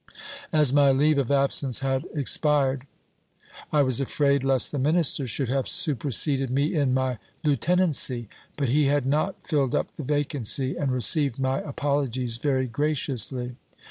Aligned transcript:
As 0.51 0.73
my 0.73 0.89
leave 0.91 1.19
of 1.19 1.31
absence 1.31 1.81
had 1.81 2.07
expired, 2.15 2.87
I 3.71 3.83
was 3.83 4.01
afraid 4.01 4.43
lest 4.43 4.71
the 4.71 4.79
minister 4.79 5.27
should 5.27 5.49
have 5.49 5.67
superseded 5.67 6.49
me 6.49 6.73
in 6.73 6.91
my 6.91 7.19
lieutenancy; 7.43 8.27
but 8.57 8.69
he 8.69 8.85
had 8.87 9.05
not 9.05 9.45
filled 9.47 9.75
up 9.75 9.93
the 9.97 10.03
vacancy, 10.03 10.75
and 10.75 10.91
received 10.91 11.37
my 11.37 11.59
apologies 11.59 12.37
very 12.37 12.65
graciously. 12.65 13.57